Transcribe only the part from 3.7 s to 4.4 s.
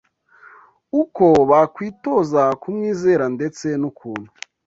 n’ukuntu